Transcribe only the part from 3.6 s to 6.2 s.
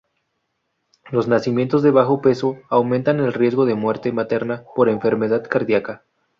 de muerte materna por enfermedad cardíaca.